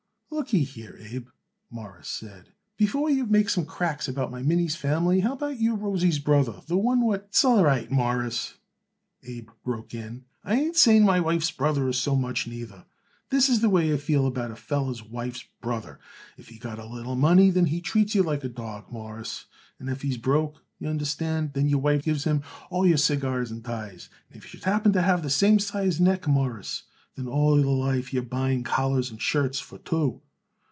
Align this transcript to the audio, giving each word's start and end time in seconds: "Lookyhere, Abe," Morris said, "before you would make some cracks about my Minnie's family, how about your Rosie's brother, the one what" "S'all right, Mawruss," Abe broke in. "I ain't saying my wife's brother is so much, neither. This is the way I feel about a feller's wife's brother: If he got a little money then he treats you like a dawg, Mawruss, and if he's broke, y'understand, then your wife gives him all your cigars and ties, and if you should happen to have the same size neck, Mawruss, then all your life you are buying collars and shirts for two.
"Lookyhere, 0.33 0.97
Abe," 0.97 1.27
Morris 1.69 2.07
said, 2.07 2.53
"before 2.77 3.09
you 3.09 3.23
would 3.23 3.31
make 3.31 3.49
some 3.49 3.65
cracks 3.65 4.07
about 4.07 4.31
my 4.31 4.41
Minnie's 4.41 4.77
family, 4.77 5.19
how 5.19 5.33
about 5.33 5.59
your 5.59 5.75
Rosie's 5.75 6.19
brother, 6.19 6.61
the 6.67 6.77
one 6.77 7.01
what" 7.01 7.29
"S'all 7.35 7.61
right, 7.65 7.91
Mawruss," 7.91 8.53
Abe 9.23 9.49
broke 9.65 9.93
in. 9.93 10.23
"I 10.45 10.55
ain't 10.55 10.77
saying 10.77 11.03
my 11.03 11.19
wife's 11.19 11.51
brother 11.51 11.85
is 11.89 11.97
so 11.97 12.15
much, 12.15 12.47
neither. 12.47 12.85
This 13.29 13.49
is 13.49 13.59
the 13.59 13.69
way 13.69 13.93
I 13.93 13.97
feel 13.97 14.25
about 14.25 14.51
a 14.51 14.55
feller's 14.55 15.03
wife's 15.03 15.43
brother: 15.59 15.99
If 16.37 16.47
he 16.47 16.57
got 16.57 16.79
a 16.79 16.85
little 16.85 17.17
money 17.17 17.49
then 17.49 17.65
he 17.65 17.81
treats 17.81 18.15
you 18.15 18.23
like 18.23 18.45
a 18.45 18.49
dawg, 18.49 18.85
Mawruss, 18.89 19.47
and 19.79 19.89
if 19.89 20.01
he's 20.01 20.17
broke, 20.17 20.63
y'understand, 20.79 21.51
then 21.53 21.67
your 21.67 21.79
wife 21.81 22.03
gives 22.05 22.23
him 22.23 22.41
all 22.69 22.87
your 22.87 22.97
cigars 22.97 23.51
and 23.51 23.65
ties, 23.65 24.09
and 24.29 24.37
if 24.37 24.45
you 24.45 24.49
should 24.51 24.63
happen 24.63 24.93
to 24.93 25.01
have 25.01 25.23
the 25.23 25.29
same 25.29 25.59
size 25.59 25.99
neck, 25.99 26.25
Mawruss, 26.25 26.83
then 27.17 27.27
all 27.27 27.59
your 27.59 27.75
life 27.75 28.13
you 28.13 28.21
are 28.21 28.23
buying 28.23 28.63
collars 28.63 29.09
and 29.11 29.21
shirts 29.21 29.59
for 29.59 29.77
two. 29.79 30.21